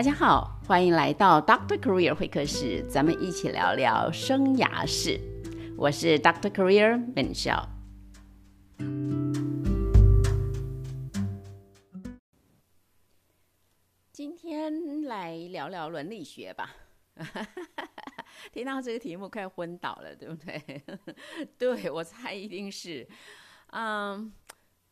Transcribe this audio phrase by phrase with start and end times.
[0.00, 5.20] 大家好，欢迎来到 Doctor Career 会客室，咱们一起聊聊生涯事。
[5.76, 7.68] 我是 Doctor Career 本笑。
[14.10, 16.74] 今天来聊聊伦理学吧。
[18.52, 20.82] 听到这个题目快昏倒了，对不对？
[21.58, 23.06] 对我猜一定是。
[23.66, 24.32] 嗯，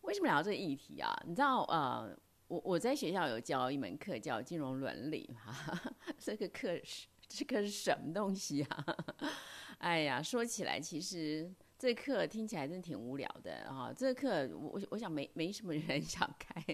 [0.02, 1.18] 为什么聊这个议题啊？
[1.26, 2.14] 你知道，呃。
[2.48, 5.78] 我我在学校有教一门课叫金融伦理，哈，
[6.18, 8.84] 这个课是这个是什么东西啊？
[9.78, 13.92] 哎呀，说起来其实这课听起来真挺无聊的啊。
[13.96, 16.64] 这课我我想没没什么人想开，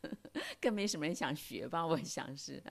[0.60, 1.84] 更没什么人想学吧？
[1.84, 2.62] 我想是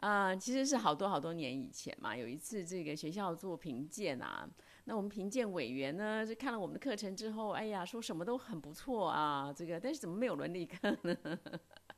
[0.00, 4.48] 啊，其实是好多好多年以前嘛，有一次这个学校做评鉴啊。
[4.88, 11.16] 那我们评鉴委员呢，就看了我们的课程之后，哎呀，说什么都很不错啊，这个，但是怎么没有伦理课呢？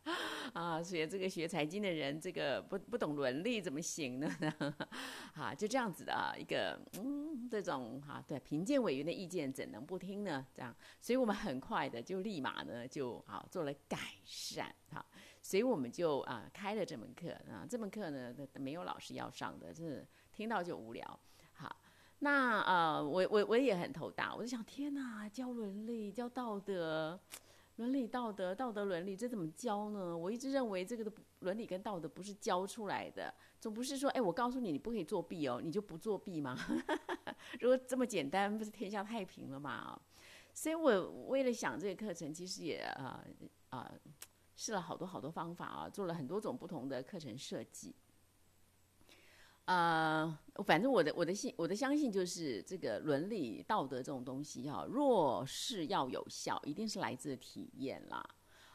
[0.54, 4.26] 啊，所以这个学财经的人，这个不不懂伦理怎么行呢？
[5.36, 10.46] 啊，就这样子的啊，一个嗯，这种哈，对评鉴委员的意见怎能不听呢？
[10.54, 15.04] 这样，所以我们很快的就立马呢就啊做了改善哈，
[15.42, 21.20] 所以我们就啊开了这门课啊，这门课呢没有老师要上的，是听到就无聊。
[22.20, 27.18] 那呃，我我我也很头大，我就想，天哪，教伦理、教道德、
[27.76, 30.16] 伦理道德、道德伦理，这怎么教呢？
[30.16, 36.58] 我一直认为这个的伦理跟道德不是教出来的，总不是说，哎，我告诉你你不可以作弊哦，你就不作弊吗？
[37.60, 40.00] 如果这么简单，不是天下太平了吗？
[40.52, 43.24] 所以我为了想这个课程，其实也啊
[43.70, 43.88] 啊
[44.56, 47.94] 试了好多好多方法啊，做了很多种不同的课程设计。
[49.66, 50.07] 呃，
[50.66, 58.24] 反正我的我的信我的相信就是这个伦理道德这种东西哈，若是要有效，一定是来自体验啦。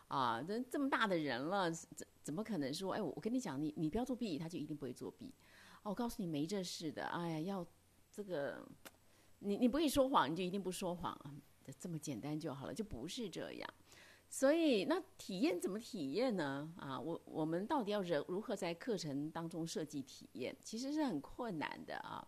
[0.08, 5.34] 啊，这这么大的人了，怎怎么可能说，哎，我跟你讲，你你不要作弊，他就一定不会作弊。
[5.81, 7.06] 哦，我告诉你没这事的。
[7.06, 7.67] 哎呀，要
[8.12, 8.63] 这个，
[9.40, 11.17] 你你不会说谎，你就一定不说谎，
[11.79, 13.69] 这么简单就好了，就不是这样。
[14.33, 16.67] 所以，那体验怎么体验呢？
[16.77, 22.27] 啊，我我们到底要如如何在课程当中设计体验，其实是很困难的啊。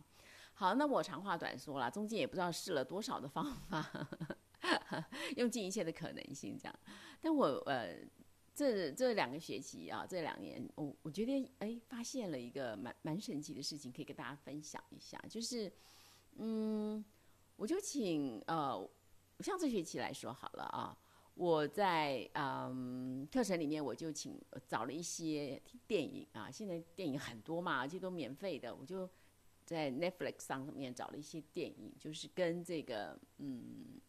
[0.54, 4.08] 好，那我长话短说了，中间也不知道试了多少的方法，
[5.36, 6.80] 用尽一切的可能性这样。
[7.20, 7.98] 但我呃，
[8.54, 15.74] 这这两个学期啊，这两年，我我觉得哎，发现了一个蛮蛮神奇的事情，可以跟大家分享一下，就是
[16.36, 17.04] 嗯，
[17.56, 18.88] 我就请呃，
[19.40, 20.96] 像这学期来说好了啊。
[21.36, 29.10] 我在嗯课程里面，我就请找了一些电影啊，现在电影很多嘛，而且都免费的，我就
[29.66, 34.00] 在 Netflix 上面找了一些电影，就是跟这个嗯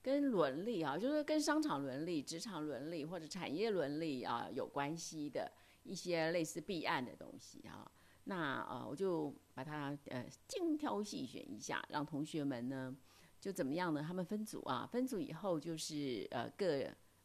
[0.00, 5.50] 跟伦理啊，就是跟商场伦理、职场伦理或者产业伦理啊有关系的
[5.82, 7.90] 一些类似弊案的东西啊。
[8.24, 12.96] 那呃，我就把它呃精挑细选一下，让同学们呢。
[13.40, 14.02] 就怎么样呢？
[14.06, 16.84] 他们分组啊，分组以后就是呃各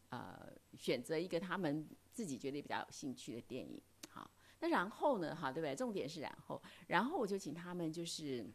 [0.10, 3.82] 呃选择一个他们自己觉得比较有兴趣的电影。
[4.10, 4.30] 好，
[4.60, 5.36] 那然后呢？
[5.36, 5.76] 哈，对不对？
[5.76, 8.46] 重点是然后，然后我就请他们就是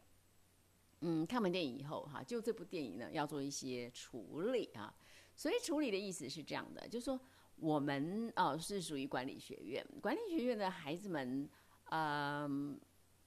[1.01, 4.95] 嗯看完电影以后哈，就这部电影呢要做一些处理啊。
[5.35, 7.21] 所以处理的意思是这样的，就是说
[7.57, 11.49] 我们哦是属于管理学院，管理学院的孩子们，
[11.91, 12.79] 嗯，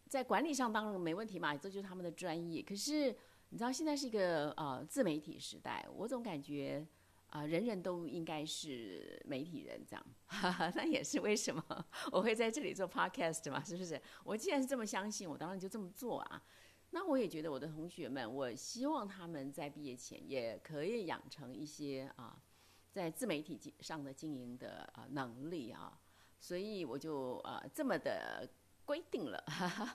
[0.07, 2.61] 在管理上当然没问题嘛，这就是他们的专业。
[2.61, 3.15] 可是
[3.51, 6.87] 你知道现在是一个呃自媒体时代，我总感觉
[7.27, 10.05] 啊人人都应该是媒体人这样，
[10.73, 11.61] 那也是为什么
[12.13, 14.01] 我会在这里做 podcast 嘛，是不是？
[14.23, 16.41] 我既然是这么相信，我当然就这么做啊。
[16.91, 22.41] 那我也觉得我的同学们，我希望他们在毕业前也可以养成一些啊
[22.89, 25.99] 在自媒体上的经营的啊能力啊，
[26.39, 28.49] 所以我就呃这么的
[28.85, 29.43] 规定了。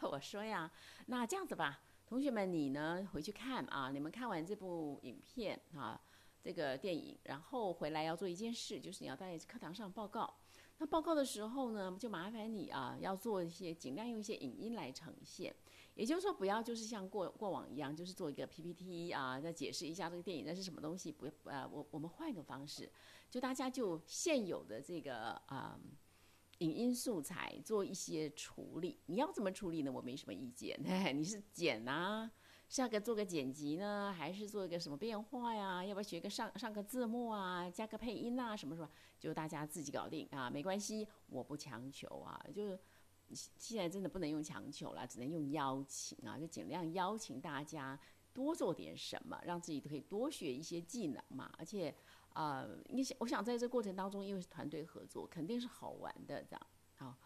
[0.03, 0.71] 我说呀，
[1.07, 1.81] 那这样子吧。
[2.07, 3.07] 同学们，你呢？
[3.13, 3.91] 回去看啊！
[3.91, 6.01] 你们看完这部影片啊，
[6.41, 10.33] 这个电影，然后回来要做一件事，就是你要在课堂上报告。
[10.79, 15.53] 那报告的时候呢，就麻烦你啊，要做一些尽量用一些影音来呈现。
[15.97, 21.11] 也就是说，不要就是像过过往一样，就是做一个 PPT 啊，再解释一下这个电影那是什么东西。
[21.11, 22.89] 不，呃，我我们换一个方式，
[23.29, 25.77] 就大家就现有的这个啊。
[26.59, 29.93] 影音素材做一些处理，你要怎么处理呢？
[29.93, 30.79] 我没什么意见。
[31.15, 32.31] 你是剪啊，
[32.69, 35.85] 下个做个剪辑呢，还是做一个什么变化呀？
[35.85, 42.43] 要不要学个上上个字幕啊，加个配音啊，什么什么，就大家自己搞定啊，没关系，我不强求啊。
[42.55, 42.79] 就是
[43.29, 47.99] 现在真的不能用强求了，只能用邀请啊，就尽量邀请大家
[48.37, 51.95] 多做点什么，让自己可以多学一些技能嘛，而且。
[52.37, 56.67] 啊，你想，我想在这过程当中，因为是团队合作，肯定是好玩的，这样
[56.97, 57.17] 好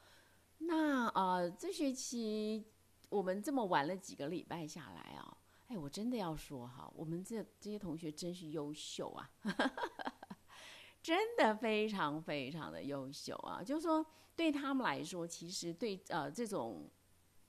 [0.58, 2.64] 那呃，这学期
[3.08, 5.36] 我们这么玩了几个礼拜下来啊，
[5.66, 9.28] 哎，我真的要说哈，我们这这些同学真是优秀啊，
[11.02, 13.60] 真的非常非常的优秀啊。
[13.60, 16.88] 就是说，对他们来说，其实对呃这种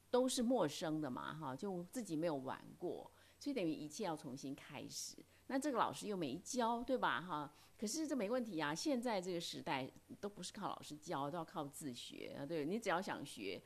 [0.10, 3.12] 都是陌生的嘛，哈，就自己没有玩过，
[3.42, 5.18] 所以等于一切要重新开始。
[5.48, 7.20] 那这个老师又没教，对吧？
[7.20, 8.74] 哈，可是这没问题啊。
[8.74, 12.46] 现在这个时代都不是靠老师教，都要靠自学啊。
[12.46, 13.60] 对你只要想学，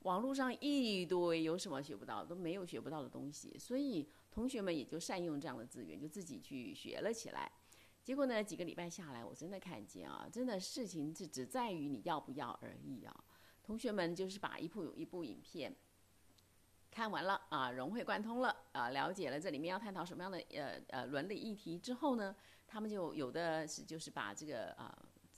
[0.00, 2.24] 网络上一堆，有什么学不到？
[2.24, 3.56] 都没有学不到的东西。
[3.56, 7.52] 所以同学们也就善用这样的资源，就自己去学了起来。
[8.02, 13.14] 结果呢，几个礼拜下来，我真的看见啊，真的事情是只在于你要不要而已啊。
[13.62, 15.72] 同学们就是把一部一部影片。
[16.90, 22.34] 看完了啊，融会贯通了啊，了解了这里面要探讨什么样的呃呃伦理议题之后呢，
[22.66, 24.96] 他们就有的是就是把这个啊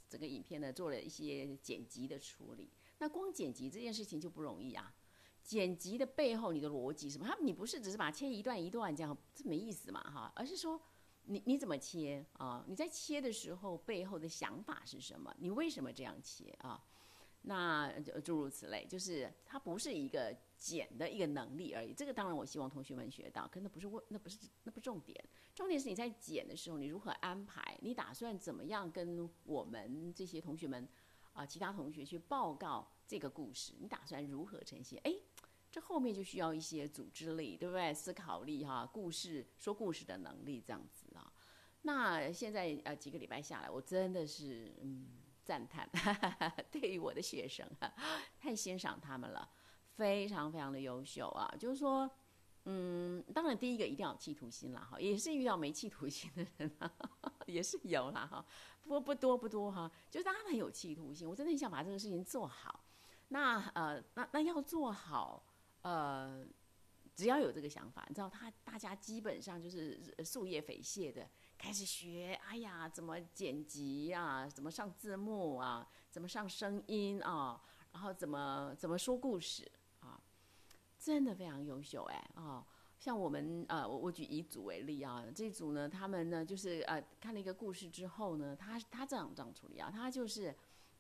[0.09, 2.73] 整个影片呢做了一些剪辑的处理。
[2.99, 4.95] 那光剪辑这件事情就不容易啊，
[5.43, 7.27] 剪辑的背后你的逻辑什么？
[7.27, 10.81] 他你不是只是把切一段一段这样，这没意思嘛哈，而是说
[11.25, 12.65] 你你怎么切啊？
[12.67, 15.35] 你在切的时候背后的想法是什么？
[15.39, 16.83] 你为什么这样切啊？
[17.43, 20.35] 那就诸如此类，就是它不是一个。
[20.63, 25.21] 剪的一个能力而已，这个当然我希望同学们学到，可那不是问，那不是那不重点，
[25.53, 30.89] 重点是你在剪的时候，你如何安排，你打算怎么样跟我们这些同学们
[31.33, 35.01] 啊，其他同学去报告这个故事，你打算如何呈现？
[35.03, 35.13] 哎，
[35.69, 37.93] 这后面就需要一些组织力，对不对？
[37.93, 41.33] 思考力哈，故事说故事的能力这样子啊。
[41.83, 45.09] 那现在呃几个礼拜下来，我真的是嗯
[45.53, 47.93] 赞叹，哈哈哈对于我的学生哈
[48.41, 49.47] 太欣赏他们了。
[49.95, 52.11] 非常非常的优秀啊，就是说，
[52.65, 56.91] 嗯，当然第一个一定要有企图心啦，哈，也是遇到没企图心的人哈
[57.21, 58.43] 啊， 也是有啦，哈，
[58.81, 62.83] 不过不多不多哈，就是他们有企图心，我真的很想把这个事情做好。
[63.29, 65.45] 那呃，那那要做好，
[65.83, 66.43] 呃，
[67.15, 71.29] 只要有这个想法，你知道，他大家基本上就是树叶匪懈的
[71.63, 77.63] 开始学，哎呀，怎么剪辑啊，怎么上字幕啊，怎么上声音啊，
[77.93, 79.71] 然后怎么怎么说故事
[80.01, 80.21] 啊。
[80.99, 82.67] 真的非常优秀哎啊，
[82.99, 90.53] 像我们呃，我我举一组为例啊，这组呢，他们呢就是呃看了一个故事之后呢，他他这样这样处理啊，他就是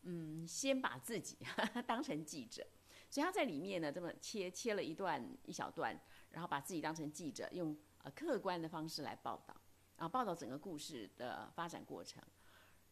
[0.03, 1.37] 嗯先把自己
[1.89, 2.65] 当成记者，
[3.11, 6.01] 所以他在里面呢这么切切了一段一小段，
[6.31, 9.57] 然后把自己当成记者，用呃客观的方式来报道，
[9.97, 12.23] 啊报道整个故事的发展过程。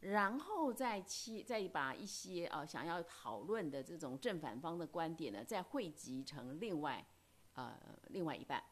[0.00, 7.06] 然后再切，再把一些呃想要讨论的这种正反方的观点呢，再汇集成另外，
[7.52, 8.64] 呃，另外一半。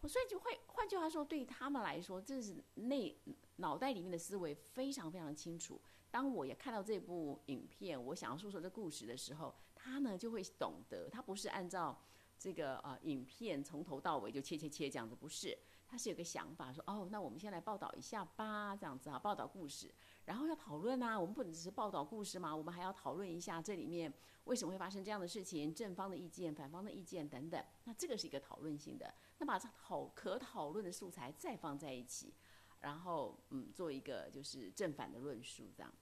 [0.00, 3.16] 我所以就会换句话说，对他们来说，这是内
[3.56, 5.80] 脑袋里面的思维非常非常清楚。
[6.12, 12.00] 当我也看到这部影片，我想要说说这故事的时候，他呢就会懂得，他不是按照
[12.38, 15.58] 这个呃影片从头到尾就切切切这样子，不是。
[15.92, 19.92] 他是有个想法，说哦，那我们先来报道一下吧，这样子啊，报道故事，
[20.24, 24.10] 然后要讨论啊，我们不只是报道故事嘛，我们还要讨论一下这里面
[24.44, 27.62] 为什么会发生这样的事情，正方的意见、反方的意见等等。
[27.84, 32.32] 那这个是一个讨论性的，那把讨可讨论的素材再放在一起，
[32.80, 35.92] 然后嗯，做一个就是正反的论述这样。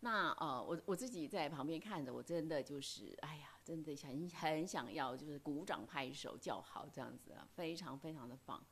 [0.00, 8.64] 那呃，我我自己在旁边看着，我真的就是，哎呀，真的很很想要，就是鼓掌拍手叫好这样子啊，非常非常的棒。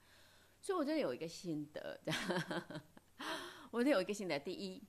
[0.61, 2.01] 所以我真的有一个心得，
[3.71, 4.39] 我真的有一个心得。
[4.39, 4.83] 第一，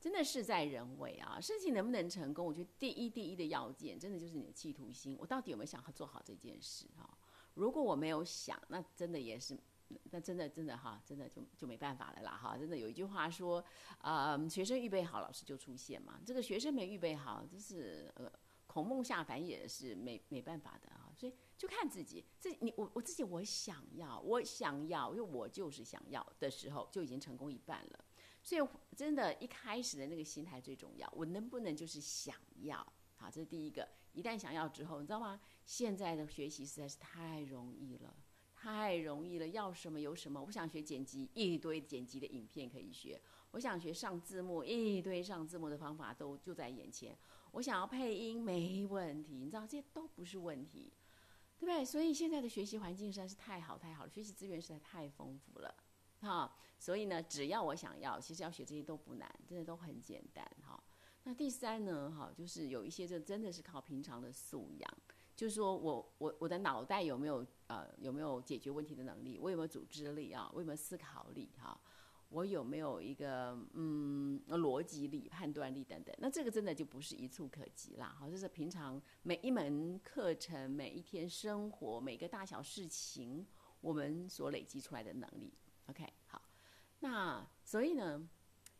[0.00, 5.16] 真的事在人为啊，事情能不能成功，我觉得第一第一的要件，真的就是你的企图心。
[5.18, 7.18] 我到底有没有想要做好这件事啊？
[7.54, 9.58] 如果我没有想，那真的也是。
[10.10, 12.58] 那真的真的哈，真的就就没办法了啦哈！
[12.58, 13.64] 真的有一句话说，
[14.02, 16.20] 呃，学生预备好，老师就出现嘛。
[16.26, 18.30] 这个学生没预备好，就是呃，
[18.68, 21.12] 孔孟下凡也是没没办法的啊。
[21.16, 28.04] 所以就看自己，自己你我我自己我想要，我想要，因为我就是想要的时候，就已经成功一半了。
[28.40, 28.62] 所以
[28.94, 31.12] 真的，一开始的那个心态最重要。
[31.16, 32.78] 我能不能就是想要？
[33.16, 33.88] 好，这是第一个。
[34.12, 35.40] 一旦想要之后，你知道吗？
[35.66, 38.14] 现在的学习实在是太容易了。
[38.54, 40.42] 太容易了，要什么有什么。
[40.42, 43.16] 我想学剪辑，一堆剪辑的影片可以学；
[43.52, 47.16] 我想学上字幕，一堆上字幕的方法都就在眼前。
[47.52, 50.92] 我想要配音，没问题，你知道这些都不是问题，
[51.58, 51.84] 对不对？
[51.84, 55.74] 所以现在的学习环境实在是太好太好了，学习资源实在太丰富了，
[56.20, 56.54] 哈。
[56.78, 60.80] 所以呢，只要我想要，其实要学这些都不难，真的都很简单，哈。
[61.24, 64.98] 那第三呢，哈，就是有一些这真的是靠平常的素养。
[65.34, 69.38] 就是说我我我的脑袋有没有呃有没有解决问题的能力？
[69.40, 70.50] 我有没有组织力啊？
[70.52, 71.80] 我有没有思考力哈？
[72.30, 76.14] 我有没有一个嗯逻辑力、判断力等等？
[76.18, 78.14] 那这个真的就不是一触可及啦。
[78.18, 83.46] 好，就是平常每一门课程、每一天生活、每个大小事情，
[83.80, 85.52] 我们所累积出来的能力。
[85.86, 86.42] OK，好，
[87.00, 88.28] 那所以呢，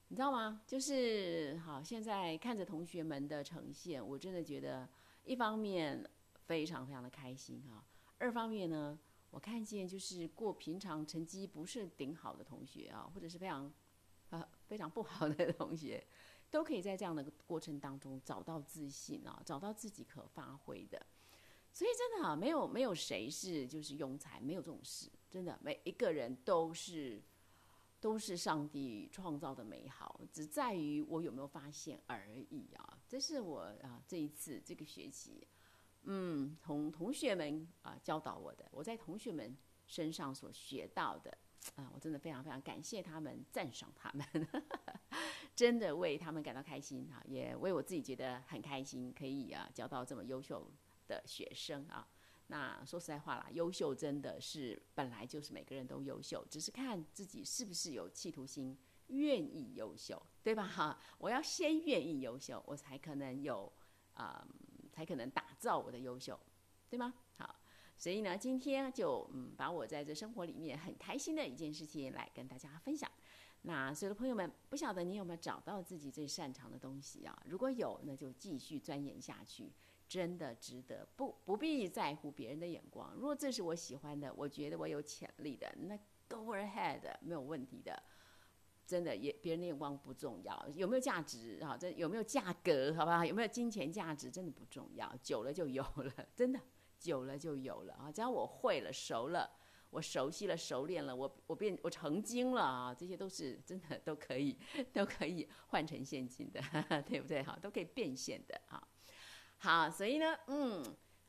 [0.08, 0.60] 你知道吗？
[0.66, 4.86] 就是好，现在看着同学们的呈现，我真的觉得
[5.24, 6.06] 一方面
[6.46, 7.82] 非常非常的开心哈，
[8.18, 8.98] 二方面呢。
[9.30, 13.72] 我看见就是过平常成绩不是顶好的同学啊，或者是非常，
[14.30, 16.02] 呃非常不好的同学，
[16.50, 21.06] 都可以在这样的过程当中找到自信啊，找到自己可发挥的。
[21.72, 25.10] 所以真的啊，没有没有谁是就是庸才，没有这种事。
[25.30, 27.22] 真的每一个人都是
[28.00, 32.98] 都是上帝创造的美好，只在于我有没有发现而已啊。
[33.06, 35.46] 这是我啊这一次这个学期。
[36.04, 41.36] 嗯，同同学们啊教导我的，我在同学们身上所学到的
[41.74, 44.26] 啊，我真的非常非常感谢他们，赞赏他们，
[45.54, 50.70] 真的为他们感到开心啊，也为我自己觉得很开心，可以啊教到这么优秀
[51.06, 52.08] 的学生啊。
[52.46, 58.78] 那说实在话啦，优秀真的是本来就是每个人都优秀，只是看自己是不是有企图心，
[59.08, 60.66] 愿意优秀，对吧？
[60.66, 63.70] 哈，我要先愿意优秀，我才可能有
[64.14, 64.46] 啊。
[64.98, 66.36] 才可能打造我的优秀，
[66.90, 67.14] 对吗？
[67.36, 67.54] 好，
[67.96, 73.08] 所以呢，今天就嗯，把我在这生活里面很开心的一件事情来跟大家分享。
[73.62, 77.40] 那所有的朋友们，不晓得你有没有找到自己最擅长的东西啊？
[77.46, 79.72] 如果有，那就继续钻研下去，
[80.08, 83.14] 真的值得，不不必在乎别人的眼光。
[83.14, 85.96] 如果这是我喜欢的，我觉得我有潜力的，那
[86.28, 88.02] go ahead，没有问题的。
[88.88, 91.76] 真的也别人的眼光不重要，有没有价值啊？
[91.78, 92.94] 这有没有价格？
[92.94, 93.22] 好不好？
[93.22, 94.30] 有没有金钱价值？
[94.30, 96.58] 真的不重要，久了就有了， 真的
[96.98, 98.10] 久了就有了啊！
[98.10, 99.50] 只要我会了、熟了，
[99.90, 102.94] 我熟悉了、熟练了，我我变我成精了啊！
[102.94, 104.56] 这些都是真的都可以
[104.94, 106.58] 都可以换成现金的，
[107.06, 107.42] 对不对？
[107.42, 108.82] 哈，都可以变现的啊！
[109.58, 110.82] 好，所以呢，嗯。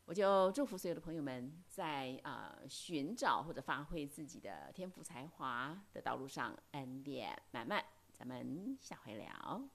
[0.10, 7.86] 我就祝福所有的朋友们，在啊寻找或者发挥自己的天赋才华的道路上恩典满满。
[8.12, 9.70] 咱们下回聊。